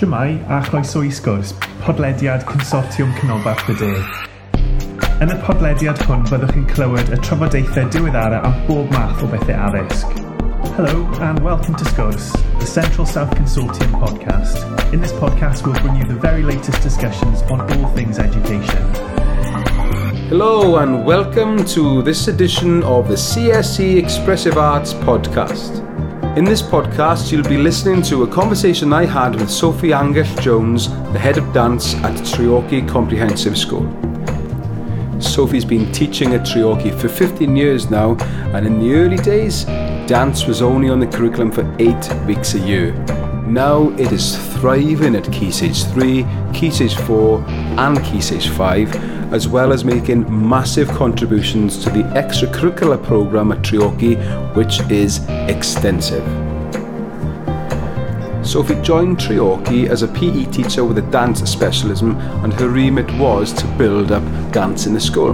[0.00, 3.10] A chroeso i sgwrs, podlediad Consortiwm
[3.68, 3.88] y De.
[5.18, 10.06] Yn y podlediad hwn chi'n clywed y trafodaethau diweddara am bob math o bethau addysg.
[10.76, 12.30] Hello and welcome to Sgwrs,
[12.60, 14.62] the Central South Consortium podcast.
[14.92, 18.86] In this podcast we'll bring you the very latest discussions on all things education.
[20.30, 25.87] Hello and welcome to this edition of the CSE Expressive Arts podcast.
[26.36, 30.88] In this podcast, you'll be listening to a conversation I had with Sophie Angell Jones,
[31.12, 33.86] the head of dance at Treorchy Comprehensive School.
[35.20, 38.16] Sophie's been teaching at Treorchy for 15 years now,
[38.54, 39.64] and in the early days,
[40.06, 42.92] dance was only on the curriculum for eight weeks a year.
[43.46, 49.17] Now it is thriving at Key Stage 3, Key Stage 4, and Key Stage 5,
[49.32, 54.16] as well as making massive contributions to the extracurricular programme at Treorchy,
[54.54, 56.24] which is extensive.
[58.46, 63.52] Sophie joined Treorchy as a PE teacher with a dance specialism, and her remit was
[63.52, 65.32] to build up dance in the school.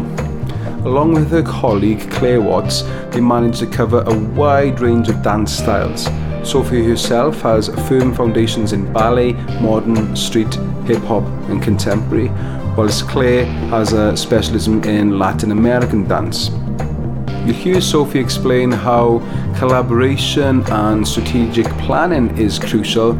[0.84, 5.52] Along with her colleague Claire Watts, they managed to cover a wide range of dance
[5.52, 6.08] styles.
[6.46, 10.52] Sophie herself has firm foundations in ballet, modern, street,
[10.84, 12.28] hip hop, and contemporary,
[12.76, 16.50] whilst Claire has a specialism in Latin American dance.
[17.44, 19.18] You'll hear Sophie explain how
[19.58, 23.12] collaboration and strategic planning is crucial,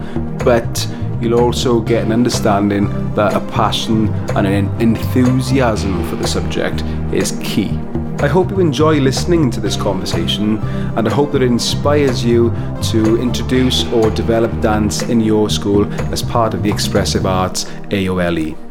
[0.45, 0.89] but
[1.21, 6.83] you'll also get an understanding that a passion and an enthusiasm for the subject
[7.13, 7.79] is key.
[8.21, 10.57] I hope you enjoy listening to this conversation
[10.97, 12.51] and I hope that it inspires you
[12.93, 18.64] to introduce or develop dance in your school as part of the Expressive Arts AOLE.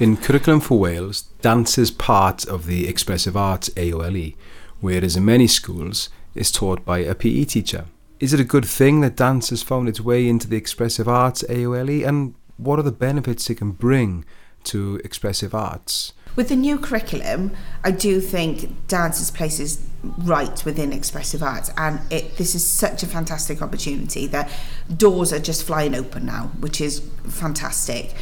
[0.00, 4.34] In Curriculum for Wales, dance is part of the Expressive Arts AOLE,
[4.80, 7.84] whereas in many schools it's taught by a PE teacher.
[8.18, 11.44] Is it a good thing that dance has found its way into the Expressive Arts
[11.48, 14.24] AOLE and what are the benefits it can bring
[14.64, 16.12] to expressive arts?
[16.34, 17.52] With the new curriculum,
[17.84, 19.86] I do think dance's place is
[20.18, 24.50] right within expressive arts, and it, this is such a fantastic opportunity that
[24.96, 28.14] doors are just flying open now, which is fantastic.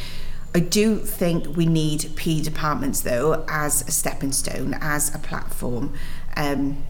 [0.55, 5.93] I do think we need P departments though as a stepping stone, as a platform.
[6.35, 6.83] Um,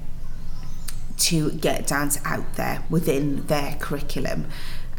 [1.17, 4.47] to get dance out there within their curriculum.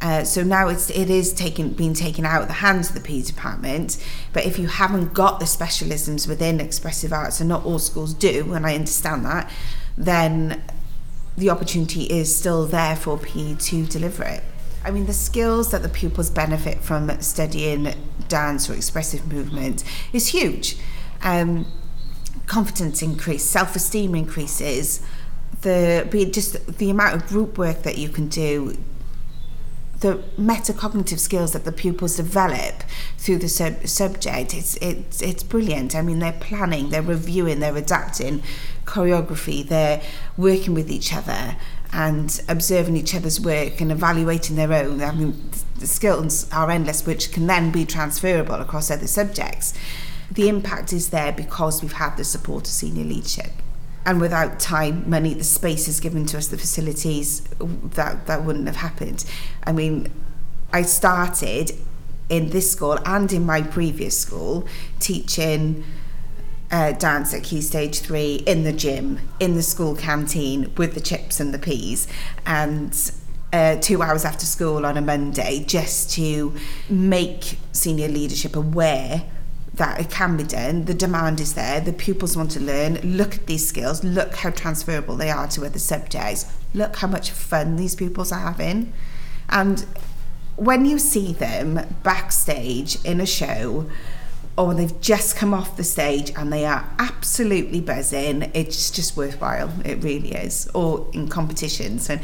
[0.00, 3.00] Uh, so now it's it is taken being taken out of the hands of the
[3.00, 4.02] P department.
[4.32, 8.52] But if you haven't got the specialisms within expressive arts, and not all schools do,
[8.54, 9.50] and I understand that,
[9.96, 10.62] then
[11.36, 14.44] the opportunity is still there for PE to deliver it.
[14.84, 17.94] I mean, the skills that the pupils benefit from studying
[18.28, 20.76] dance or expressive movement is huge.
[21.22, 21.66] Um,
[22.46, 25.00] confidence increase, self-esteem increases,
[25.62, 28.76] the be just the amount of group work that you can do
[30.00, 32.82] the metacognitive skills that the pupils develop
[33.16, 37.76] through the sub- subject it's it's it's brilliant i mean they're planning they're reviewing they're
[37.76, 38.42] adapting
[38.84, 40.02] choreography they're
[40.36, 41.56] working with each other
[41.94, 45.00] and observing each other's work and evaluating their own.
[45.00, 49.74] I mean, the skills are endless, which can then be transferable across other subjects.
[50.28, 53.52] The impact is there because we've had the support of senior leadership.
[54.04, 58.66] And without time, money, the space is given to us, the facilities, that, that wouldn't
[58.66, 59.24] have happened.
[59.62, 60.12] I mean,
[60.72, 61.70] I started
[62.28, 64.66] in this school and in my previous school
[64.98, 65.84] teaching
[66.74, 71.00] uh, dance at Key Stage 3 in the gym, in the school canteen with the
[71.00, 72.08] chips and the peas.
[72.46, 73.12] And
[73.52, 76.52] uh, two hours after school on a Monday just to
[76.90, 79.22] make senior leadership aware
[79.74, 80.86] that it can be done.
[80.86, 81.80] The demand is there.
[81.80, 82.94] The pupils want to learn.
[83.04, 84.02] Look at these skills.
[84.02, 86.52] Look how transferable they are to other subjects.
[86.74, 88.92] Look how much fun these pupils are having.
[89.48, 89.86] And
[90.56, 93.88] when you see them backstage in a show,
[94.56, 99.72] or they've just come off the stage and they are absolutely buzzing, it's just worthwhile.
[99.84, 100.68] It really is.
[100.74, 102.20] Or in competitions and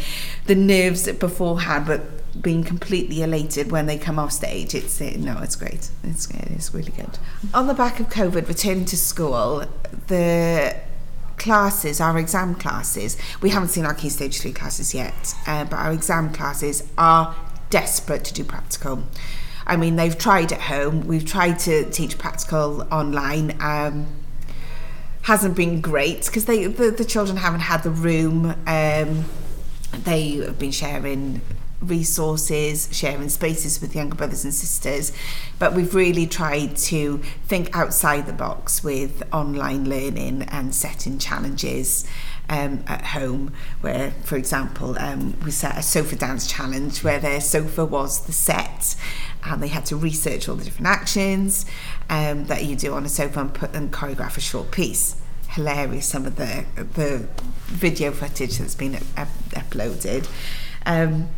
[0.46, 2.02] the nerves beforehand, but
[2.40, 4.74] being completely elated when they come off stage.
[4.74, 5.90] It's it, no, it's great.
[6.04, 7.18] It's it's really good.
[7.52, 9.64] On the back of COVID, returning to school,
[10.06, 10.76] the
[11.36, 15.76] classes, our exam classes, we haven't seen our key stage three classes yet, uh, but
[15.76, 17.34] our exam classes are
[17.70, 19.02] desperate to do practical.
[19.70, 21.06] I mean, they've tried at home.
[21.06, 23.56] We've tried to teach practical online.
[23.60, 24.08] Um,
[25.22, 28.56] hasn't been great because they the, the children haven't had the room.
[28.66, 29.26] Um,
[29.92, 31.40] they have been sharing
[31.80, 35.12] resources, sharing spaces with younger brothers and sisters,
[35.60, 42.04] but we've really tried to think outside the box with online learning and setting challenges
[42.50, 47.40] um, at home where, for example, um, we set a sofa dance challenge where their
[47.40, 48.96] sofa was the set
[49.44, 51.64] and they had to research all the different actions
[52.10, 55.16] um, that you do on a sofa and, put, and choreograph a short piece.
[55.50, 57.28] Hilarious, some of the, the
[57.66, 60.28] video footage that's been up, uploaded.
[60.84, 61.28] Um,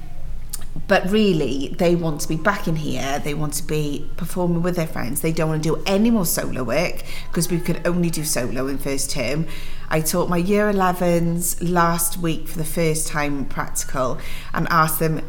[0.88, 4.74] but really they want to be back in here they want to be performing with
[4.74, 8.08] their friends they don't want to do any more solo work because we could only
[8.08, 9.46] do solo in first term
[9.92, 14.18] I taught my year 11s last week for the first time practical
[14.54, 15.22] and asked them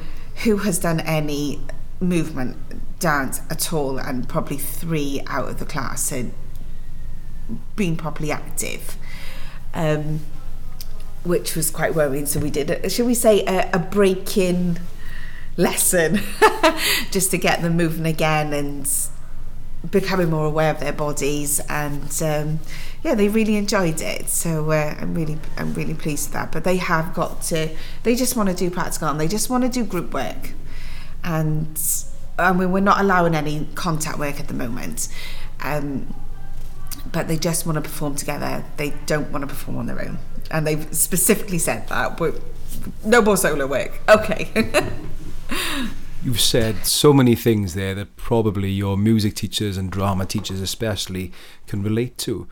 [0.44, 1.62] who has done any
[2.00, 2.58] movement
[3.00, 4.00] dance at all?
[4.00, 6.32] And probably three out of the class had
[7.76, 8.98] been properly active
[9.74, 10.22] um,
[11.24, 12.26] which was quite worrying.
[12.26, 14.80] So we did a, shall we say a, a break in
[15.58, 16.22] lesson
[17.12, 18.90] just to get them moving again and
[19.90, 22.60] becoming more aware of their bodies and um,
[23.04, 24.30] yeah they really enjoyed it.
[24.30, 26.52] So uh, I'm really I'm really pleased with that.
[26.52, 27.70] But they have got to
[28.04, 30.54] they just want to do practical and they just want to do group work.
[31.24, 31.80] And
[32.40, 35.10] I mean we're not allowing any contact work at the moment.
[35.62, 36.14] Um,
[37.12, 38.64] but they just want to perform together.
[38.78, 40.20] They don't want to perform on their own.
[40.50, 42.42] And they've specifically said that but
[43.04, 44.00] no more solo work.
[44.10, 44.50] Okay.
[46.24, 51.34] You've said so many things there that probably your music teachers and drama teachers especially
[51.68, 52.48] can relate to.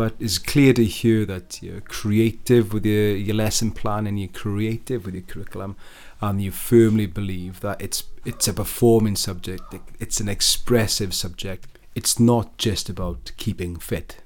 [0.00, 4.30] But it's clear to hear that you're creative with your, your lesson plan and you're
[4.30, 5.76] creative with your curriculum
[6.22, 11.78] and you firmly believe that it's it's a performing subject, it's an expressive subject.
[11.94, 14.22] It's not just about keeping fit.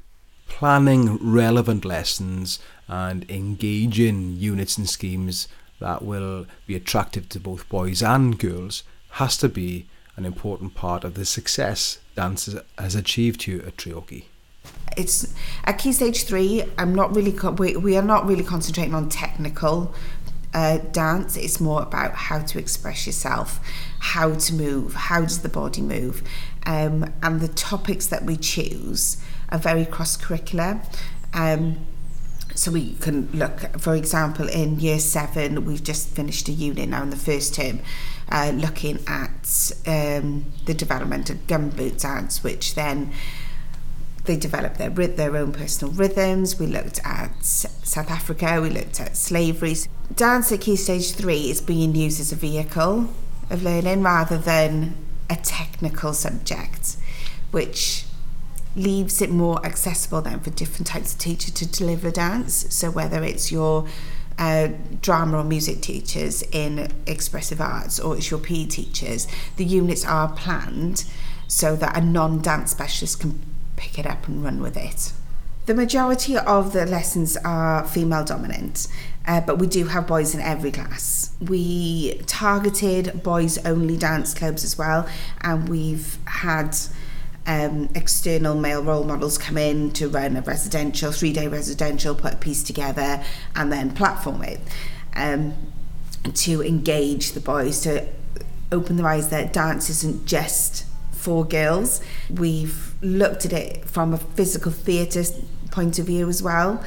[0.46, 5.48] Planning relevant lessons and engaging units and schemes
[5.80, 8.84] that will be attractive to both boys and girls
[9.18, 12.48] has to be an important part of the success dance
[12.78, 14.26] has achieved here at Treorchy.
[14.96, 15.34] it's
[15.64, 16.64] at key stage three.
[16.78, 19.94] I'm not really we, we are not really concentrating on technical
[20.52, 21.36] uh, dance.
[21.36, 23.60] It's more about how to express yourself,
[23.98, 26.22] how to move, how does the body move,
[26.64, 29.16] um, and the topics that we choose
[29.50, 30.84] are very cross curricular.
[31.32, 31.84] Um,
[32.54, 37.02] so we can look, for example, in year seven, we've just finished a unit now
[37.02, 37.80] in the first term.
[38.30, 43.12] Uh, looking at um, the development of gumboot dance, which then
[44.24, 46.58] they developed their their own personal rhythms.
[46.58, 48.60] We looked at South Africa.
[48.60, 49.76] We looked at slavery.
[50.14, 53.10] Dance at Key Stage Three is being used as a vehicle
[53.50, 54.96] of learning rather than
[55.28, 56.96] a technical subject,
[57.50, 58.04] which
[58.76, 62.66] leaves it more accessible then for different types of teachers to deliver dance.
[62.74, 63.86] So whether it's your
[64.38, 64.68] uh,
[65.00, 70.32] drama or music teachers in expressive arts or it's your PE teachers, the units are
[70.32, 71.04] planned
[71.46, 75.12] so that a non-dance specialist can pick it up and run with it.
[75.66, 78.86] The majority of the lessons are female dominant,
[79.26, 81.30] uh, but we do have boys in every class.
[81.40, 85.08] We targeted boys only dance clubs as well,
[85.40, 86.76] and we've had
[87.46, 92.34] um, external male role models come in to run a residential, three day residential, put
[92.34, 93.24] a piece together,
[93.56, 94.60] and then platform it
[95.16, 95.54] um,
[96.34, 98.06] to engage the boys, to
[98.70, 102.02] open their eyes that dance isn't just for girls.
[102.28, 105.24] We've looked at it from a physical theatre
[105.70, 106.82] point of view as well.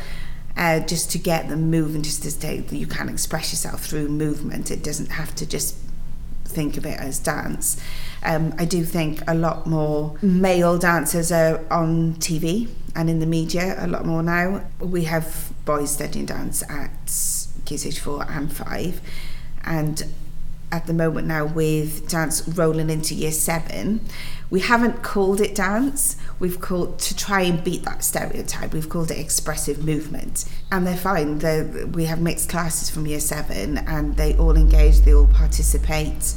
[0.55, 4.07] Uh, just to get them moving, just to say that you can express yourself through
[4.07, 4.71] movement.
[4.71, 5.75] It doesn't have to just
[6.45, 7.79] think of it as dance.
[8.23, 13.27] Um, I do think a lot more male dancers are on TV and in the
[13.27, 14.63] media a lot more now.
[14.79, 16.91] We have boys studying dance at
[17.65, 19.01] Key Stage 4 and 5
[19.63, 20.03] and
[20.71, 24.01] at the moment now with dance rolling into year 7
[24.50, 26.15] we haven't called it dance.
[26.39, 30.45] We've called to try and beat that stereotype we've called it expressive movement.
[30.71, 31.39] And they're fine.
[31.39, 36.33] They're, we have mixed classes from year 7 and they all engage they all participate.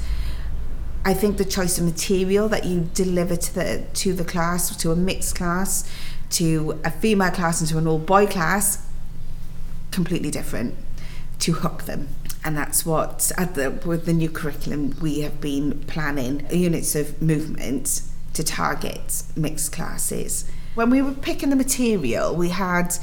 [1.05, 4.91] I think the choice of material that you deliver to the to the class, to
[4.91, 5.91] a mixed class,
[6.31, 8.87] to a female class, and to an all boy class,
[9.93, 10.75] completely different.
[11.41, 12.09] To hook them.
[12.45, 17.21] And that's what at the with the new curriculum we have been planning units of
[17.21, 18.03] movement
[18.35, 20.51] to target mixed classes.
[20.75, 22.97] When we were picking the material, we had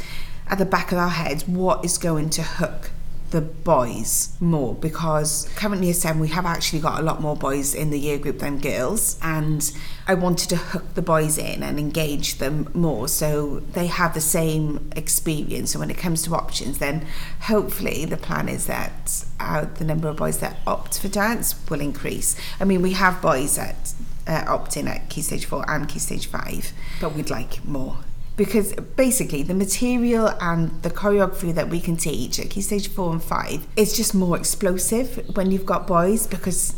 [0.50, 2.92] at the back of our heads what is going to hook
[3.32, 7.76] the boys more because currently as SEM we have actually got a lot more boys
[7.76, 9.72] in the year group than girls and
[10.08, 13.10] I wanted to hook the boys in and engage them more.
[13.10, 15.72] So they have the same experience.
[15.72, 17.06] So when it comes to options then
[17.42, 21.82] hopefully the plan is that uh, the number of boys that opt for dance will
[21.82, 22.36] increase.
[22.60, 23.94] I mean we have boys that
[24.26, 27.98] uh, opt in at key stage 4 and key stage 5 but we'd like more
[28.38, 33.12] because basically the material and the choreography that we can teach at key stage four
[33.12, 36.76] and five is just more explosive when you've got boys because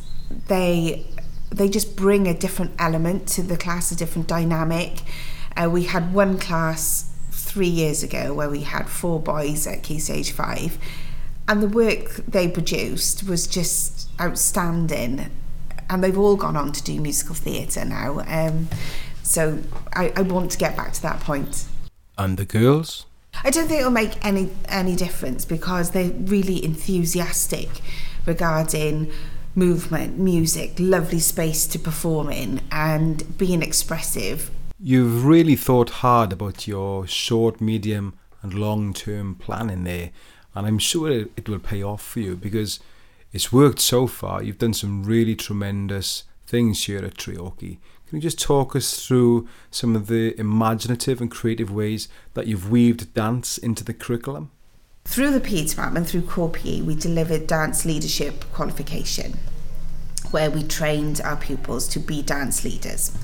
[0.47, 1.05] they
[1.51, 5.01] they just bring a different element to the class, a different dynamic.
[5.57, 9.99] Uh, we had one class three years ago where we had four boys at key
[9.99, 10.77] stage five,
[11.47, 15.29] and the work they produced was just outstanding.
[15.91, 18.19] And they've all gone on to do musical theatre now.
[18.27, 18.69] Um,
[19.29, 19.59] so
[19.93, 21.65] I, I want to get back to that point.
[22.17, 23.05] And the girls?
[23.43, 27.69] I don't think it'll make any any difference because they're really enthusiastic
[28.25, 29.11] regarding
[29.53, 34.49] movement, music, lovely space to perform in, and being expressive.
[34.79, 40.09] You've really thought hard about your short, medium, and long term planning there,
[40.55, 42.79] and I'm sure it, will pay off for you because
[43.31, 44.41] it's worked so far.
[44.41, 47.77] You've done some really tremendous things here at Treorchy.
[48.09, 52.71] Can you just talk us through some of the imaginative and creative ways that you've
[52.71, 54.49] weaved dance into the curriculum?
[55.05, 59.37] Through the PE department, through Core PE, we delivered dance leadership qualification,
[60.31, 63.15] where we trained our pupils to be dance leaders.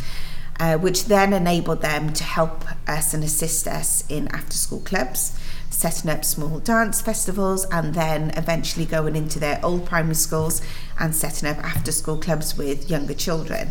[0.57, 5.37] Uh, which then enabled them to help us and assist us in after school clubs,
[5.69, 10.61] setting up small dance festivals, and then eventually going into their old primary schools
[10.97, 13.69] and setting up after school clubs with younger children,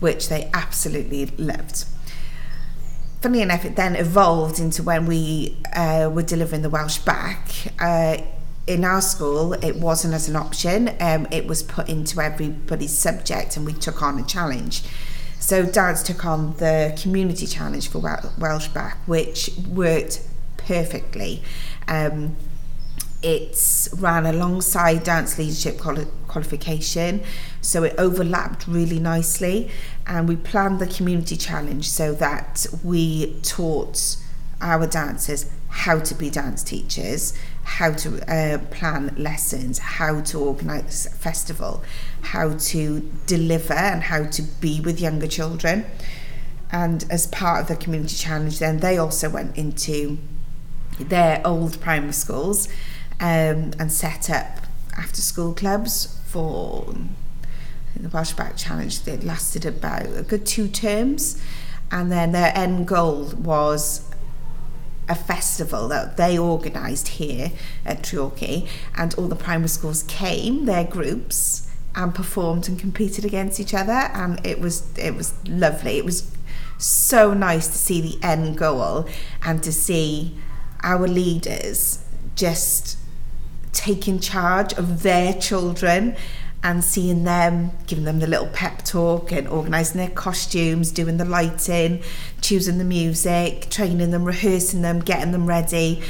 [0.00, 1.84] which they absolutely loved.
[3.20, 7.48] Funny enough, it then evolved into when we uh, were delivering the Welsh back.
[7.78, 8.18] Uh,
[8.66, 10.90] in our school, it wasn't as an option.
[11.00, 14.82] Um, it was put into everybody's subject, and we took on a challenge.
[15.40, 17.98] So dads took on the community challenge for
[18.38, 20.22] Welsh back, which worked
[20.56, 21.42] perfectly.
[21.86, 22.36] Um,
[23.24, 27.22] it's ran alongside dance leadership quali- qualification,
[27.62, 29.70] so it overlapped really nicely.
[30.06, 34.16] And we planned the community challenge so that we taught
[34.60, 37.32] our dancers how to be dance teachers,
[37.64, 41.82] how to uh, plan lessons, how to organise a festival,
[42.20, 45.86] how to deliver, and how to be with younger children.
[46.70, 50.18] And as part of the community challenge, then they also went into
[51.00, 52.68] their old primary schools
[53.20, 54.58] um, and set up
[54.96, 56.94] after school clubs for
[57.96, 59.06] the Welsh Bacc Challenge.
[59.06, 61.40] It lasted about a good two terms,
[61.90, 64.10] and then their end goal was
[65.08, 67.52] a festival that they organised here
[67.84, 73.60] at Treorchy, and all the primary schools came, their groups, and performed and competed against
[73.60, 75.98] each other, and it was it was lovely.
[75.98, 76.30] It was
[76.78, 79.08] so nice to see the end goal
[79.44, 80.36] and to see
[80.82, 82.04] our leaders
[82.34, 82.98] just
[83.74, 86.16] taking charge of their children
[86.62, 91.24] and seeing them, giving them the little pep talk and organising their costumes, doing the
[91.24, 92.02] lighting,
[92.40, 96.02] choosing the music, training them, rehearsing them, getting them ready.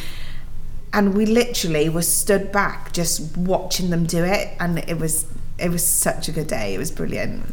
[0.93, 5.27] And we literally were stood back just watching them do it and it was
[5.59, 6.75] it was such a good day.
[6.75, 7.53] It was brilliant.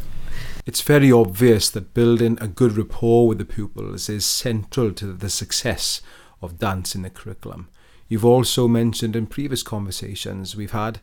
[0.64, 5.28] It's very obvious that building a good rapport with the pupils is central to the
[5.28, 6.02] success
[6.40, 7.68] of dance in the curriculum.
[8.12, 11.00] You've also mentioned in previous conversations we've had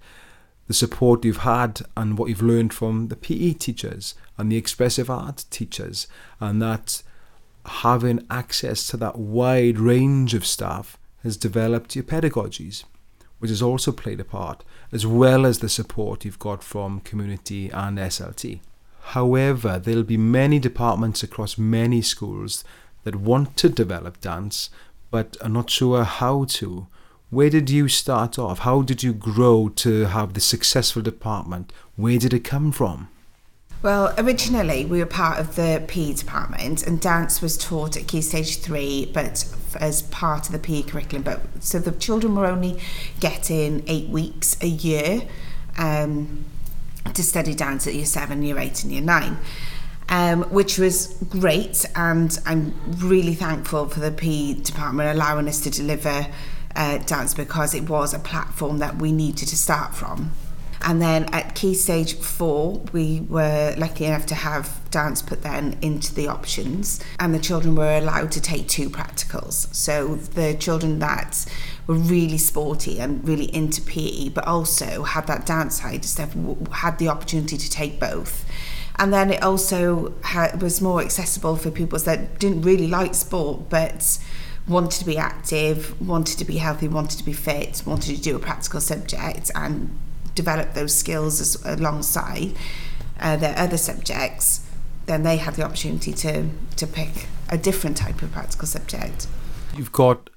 [0.67, 5.09] the support you've had and what you've learned from the PE teachers and the expressive
[5.09, 6.05] art teachers,
[6.39, 7.01] and that
[7.65, 12.83] having access to that wide range of staff has developed your pedagogies,
[13.39, 17.71] which has also played a part, as well as the support you've got from community
[17.71, 18.59] and SLT.
[19.01, 22.63] However, there'll be many departments across many schools
[23.03, 24.69] that want to develop dance
[25.09, 26.85] but are not sure how to
[27.29, 28.59] where did you start off?
[28.59, 31.71] How did you grow to have the successful department?
[31.95, 33.09] Where did it come from?
[33.81, 38.21] Well, originally we were part of the PE department, and dance was taught at Key
[38.21, 39.45] Stage 3, but
[39.79, 41.23] as part of the PE curriculum.
[41.23, 42.79] But so the children were only
[43.19, 45.21] getting eight weeks a year
[45.77, 46.43] um,
[47.13, 49.37] to study dance at year 7, year 8, and year 9.
[50.11, 55.69] Um, which was great, and I'm really thankful for the PE department allowing us to
[55.69, 56.25] deliver
[56.79, 60.31] uh, dance because it was a platform that we needed to start from.
[60.81, 65.77] And then at key stage four, we were lucky enough to have dance put then
[65.81, 69.73] into the options, and the children were allowed to take two practicals.
[69.75, 71.45] So the children that
[71.85, 76.33] were really sporty and really into PE, but also had that dance side stuff,
[76.71, 78.45] had the opportunity to take both.
[78.97, 80.13] And then it also
[80.61, 84.17] was more accessible for pupils that didn't really like sport, but
[84.69, 88.35] wanted to be active, wanted to be healthy, wanted to be fit, wanted to do
[88.35, 89.99] a practical subject and
[90.35, 92.55] develop those skills as, alongside
[93.19, 94.65] uh, their other subjects,
[95.07, 99.27] then they had the opportunity to, to pick a different type of practical subject.
[99.75, 100.29] You've got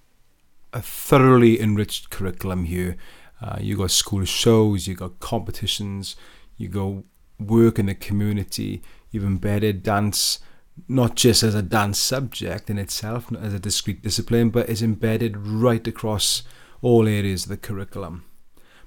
[0.72, 2.96] a thoroughly enriched curriculum here.
[3.40, 6.16] Uh, you got school shows, you got competitions,
[6.56, 7.04] you go
[7.38, 8.82] work in the community.
[9.10, 10.38] You've embedded dance
[10.88, 14.82] not just as a dance subject in itself, not as a discrete discipline, but is
[14.82, 16.42] embedded right across
[16.80, 18.24] all areas of the curriculum.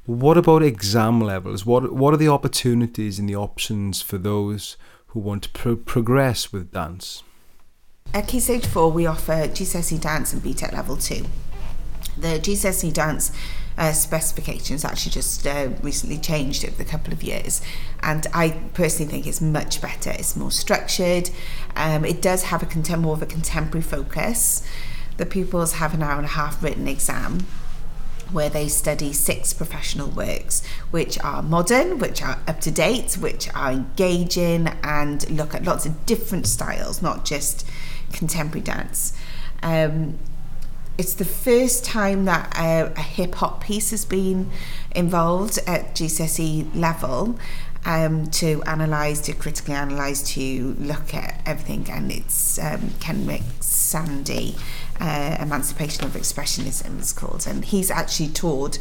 [0.06, 1.66] But what about exam levels?
[1.66, 4.78] What what are the opportunities and the options for those
[5.08, 7.24] who want to pro- progress with dance?
[8.14, 11.26] At Key Stage 4, we offer GCSE Dance and BTEC Level 2.
[12.18, 13.32] The GCSE Dance
[13.78, 17.62] uh, specifications actually just uh, recently changed over the couple of years.
[18.02, 20.12] And I personally think it's much better.
[20.12, 21.30] It's more structured.
[21.76, 24.66] Um, it does have a contem- more of a contemporary focus.
[25.18, 27.46] The pupils have an hour and a half written exam
[28.32, 33.48] where they study six professional works which are modern, which are up to date, which
[33.54, 37.68] are engaging, and look at lots of different styles, not just
[38.12, 39.14] contemporary dance.
[39.62, 40.18] Um,
[40.98, 44.50] it's the first time that a, hip hop piece has been
[44.96, 47.38] involved at GCSE level
[47.86, 51.90] um, to analyse, to critically analyse, to look at everything.
[51.90, 52.92] And it's um,
[53.60, 54.56] Sandy,
[55.00, 57.46] uh, Emancipation of Expressionism, is called.
[57.46, 58.78] And he's actually toured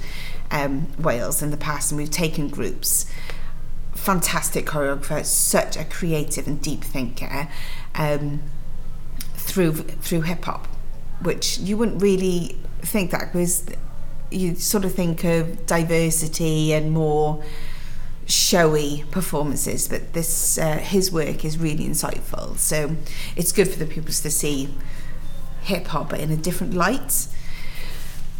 [0.50, 3.06] um, Wales in the past, and we've taken groups.
[3.92, 7.48] Fantastic choreographer, such a creative and deep thinker
[7.94, 8.42] um,
[9.34, 10.68] through through hip hop
[11.20, 13.66] which you wouldn't really think that because
[14.30, 17.42] you sort of think of diversity and more
[18.26, 22.56] showy performances but this uh, his work is really insightful.
[22.56, 22.96] So
[23.36, 24.74] it's good for the pupils to see
[25.62, 27.28] hip hop in a different light.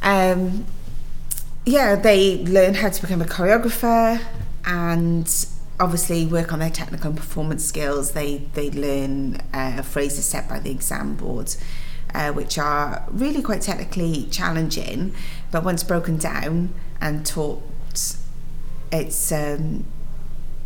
[0.02, 0.66] Um,
[1.66, 4.20] yeah they learn how to become a choreographer
[4.66, 5.46] and
[5.80, 8.12] obviously work on their technical and performance skills.
[8.12, 11.54] They they learn uh, phrases set by the exam board
[12.14, 15.12] uh, which are really quite technically challenging,
[15.50, 17.62] but once broken down and taught,
[18.92, 19.84] it's um,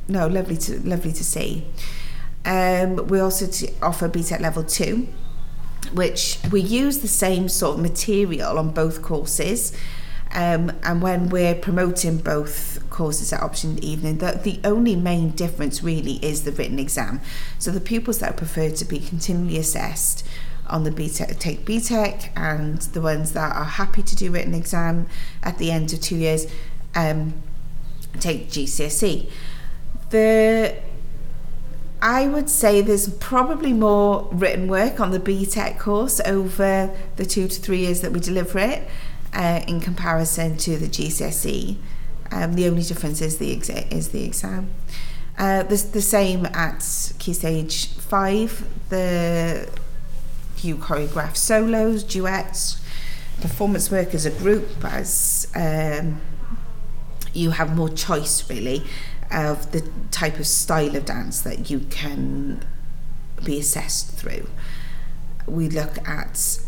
[0.07, 1.64] no lovely to lovely to see.
[2.45, 3.47] Um, we also
[3.83, 5.09] offer BTEC level two,
[5.92, 9.77] which we use the same sort of material on both courses.
[10.35, 15.83] Um, and when we're promoting both courses at Option Evening, the, the only main difference
[15.83, 17.22] really is the written exam.
[17.59, 20.27] So the pupils that prefer to be continually assessed
[20.68, 25.07] on the BTEC take BTEC and the ones that are happy to do written exam
[25.42, 26.46] at the end of two years
[26.94, 27.35] um,
[28.20, 29.31] take GCSE.
[30.11, 30.76] The
[32.00, 37.48] I would say there's probably more written work on the BTEC course over the two
[37.48, 38.88] to three years that we deliver it
[39.35, 41.76] uh, in comparison to the GCSE.
[42.31, 44.70] Um, the only difference is the exa- is the exam.
[45.37, 48.90] Uh, the, the same at Key Stage 5.
[48.90, 49.68] The
[50.64, 52.81] you choreograph solos, duets,
[53.40, 56.21] performance work as a group, as um,
[57.33, 58.83] you have more choice really
[59.31, 62.64] of the type of style of dance that you can
[63.44, 64.49] be assessed through.
[65.47, 66.61] We look at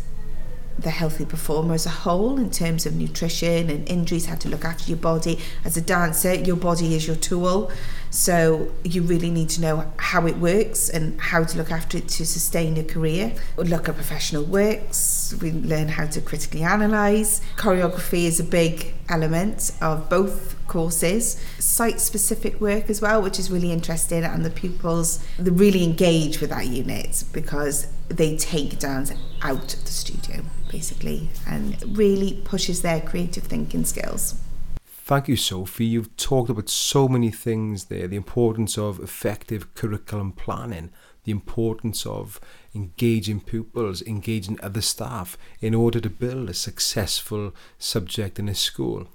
[0.77, 4.65] the healthy performer as a whole in terms of nutrition and injuries, how to look
[4.65, 5.39] after your body.
[5.65, 7.71] As a dancer, your body is your tool.
[8.11, 12.09] So you really need to know how it works and how to look after it
[12.09, 13.33] to sustain a career.
[13.55, 17.39] We look at professional works, we learn how to critically analyse.
[17.55, 21.41] Choreography is a big element of both courses.
[21.57, 26.41] Site specific work as well, which is really interesting, and the pupils they really engage
[26.41, 32.81] with that unit because they take dance out of the studio basically and really pushes
[32.81, 34.35] their creative thinking skills.
[35.11, 35.87] Thank you, Sophie.
[35.87, 40.89] You've talked about so many things there the importance of effective curriculum planning,
[41.25, 42.39] the importance of
[42.73, 49.09] engaging pupils, engaging other staff in order to build a successful subject in a school.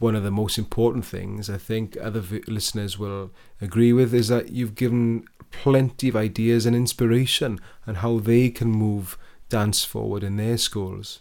[0.00, 3.30] One of the most important things I think other listeners will
[3.62, 8.68] agree with is that you've given plenty of ideas and inspiration on how they can
[8.68, 9.16] move
[9.48, 11.20] dance forward in their schools.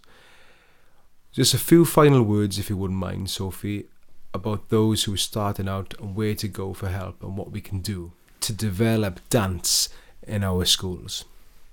[1.34, 3.88] Just a few final words, if you wouldn't mind, Sophie,
[4.36, 7.60] about those who are starting out and where to go for help and what we
[7.60, 9.90] can do to develop dance
[10.28, 11.26] in our schools.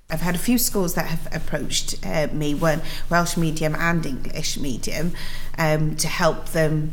[0.09, 4.57] I've had a few schools that have approached uh, me, one Welsh medium and English
[4.57, 5.13] medium,
[5.59, 6.93] um, to help them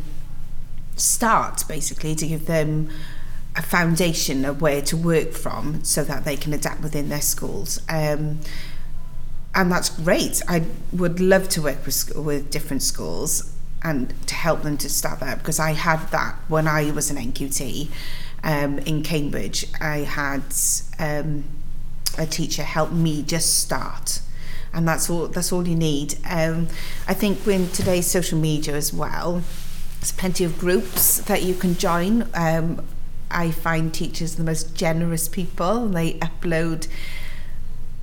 [0.98, 2.90] start, basically, to give them
[3.56, 7.80] a foundation of where to work from so that they can adapt within their schools.
[7.88, 8.40] Um,
[9.58, 10.42] and that's great.
[10.48, 13.52] I would love to work with, with different schools
[13.84, 17.18] and to help them to start that because I had that when I was an
[17.18, 17.90] NQT
[18.44, 19.66] um, in Cambridge.
[19.82, 20.44] I had
[21.00, 21.46] um,
[22.20, 24.22] a teacher help me just start.
[24.74, 26.16] And that's all that's all you need.
[26.30, 26.68] Um,
[27.08, 29.42] I think with today's social media as well,
[30.00, 32.30] there's plenty of groups that you can join.
[32.36, 32.86] Um,
[33.32, 35.88] I find teachers the most generous people.
[35.88, 36.88] They upload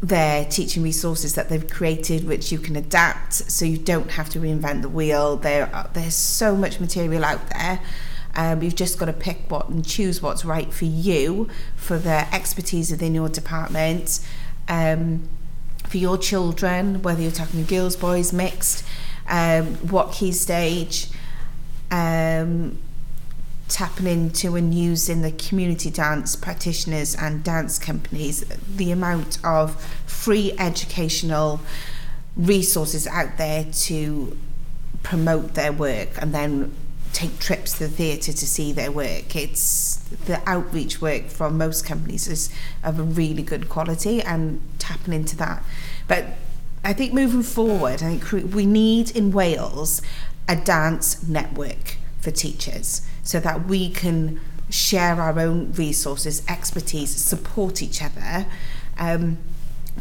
[0.08, 4.38] their teaching resources that they've created, which you can adapt so you don't have to
[4.38, 5.36] reinvent the wheel.
[5.36, 7.80] There, there's so much material out there.
[8.36, 12.32] Um, you've just got to pick what and choose what's right for you, for the
[12.34, 14.20] expertise within your department,
[14.68, 15.26] um,
[15.86, 18.84] for your children, whether you're talking girls, boys, mixed,
[19.28, 21.08] um, what key stage.
[21.90, 22.78] Um,
[23.68, 28.44] tapping into and using the community dance practitioners and dance companies,
[28.76, 31.60] the amount of free educational
[32.36, 34.36] resources out there to
[35.02, 36.74] promote their work and then
[37.12, 39.36] take trips to the theatre to see their work.
[39.36, 39.96] It's
[40.26, 42.50] the outreach work from most companies is
[42.82, 45.62] of a really good quality and tapping into that.
[46.08, 46.24] But
[46.82, 50.02] I think moving forward, I think we need in Wales
[50.48, 53.02] a dance network for teachers.
[53.24, 58.46] So that we can share our own resources, expertise, support each other.
[58.98, 59.38] Um,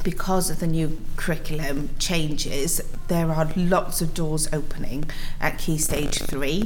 [0.03, 5.05] because of the new curriculum changes, there are lots of doors opening
[5.39, 6.63] at Key Stage 3.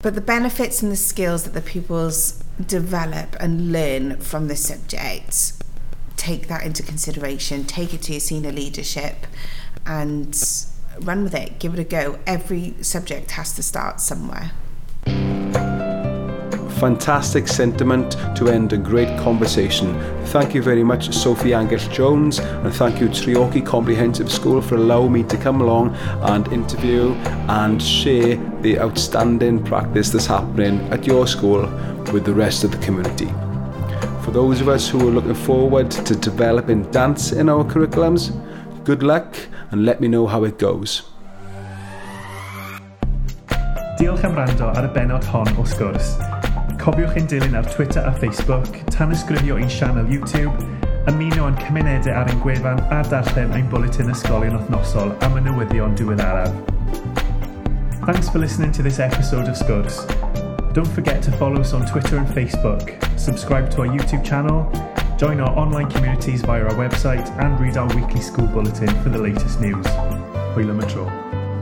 [0.00, 5.54] But the benefits and the skills that the pupils develop and learn from the subject,
[6.16, 9.26] take that into consideration, take it to your senior leadership
[9.86, 10.38] and
[11.00, 12.18] run with it, give it a go.
[12.26, 14.52] Every subject has to start somewhere.
[16.78, 19.98] Fantastic sentiment to end a great conversation.
[20.26, 25.12] Thank you very much, Sophie Angell Jones, and thank you, Treorchy Comprehensive School, for allowing
[25.12, 27.14] me to come along and interview
[27.48, 31.62] and share the outstanding practice that's happening at your school
[32.12, 33.28] with the rest of the community.
[34.22, 38.32] For those of us who are looking forward to developing dance in our curriculums,
[38.84, 39.34] good luck
[39.70, 41.04] and let me know how it goes.
[43.98, 46.35] Diolch am rando ar y benod hon o sgwrs.
[46.86, 50.54] Cofiwch ein dilyn ar Twitter a Facebook, tan ysgrifio ein sianel YouTube,
[51.10, 55.96] ymuno yn cymunedau ar ein gwefan a darllen ein bulletin ysgolion wythnosol am y newyddion
[55.98, 56.52] diweddaraf.
[58.06, 60.06] Thanks for listening to this episode of Sgwrs.
[60.78, 64.70] Don't forget to follow us on Twitter and Facebook, subscribe to our YouTube channel,
[65.18, 69.18] join our online communities via our website, and read our weekly school bulletin for the
[69.18, 69.86] latest news.
[70.54, 71.10] Hwyl am y tro.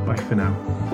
[0.04, 0.93] Bye for now.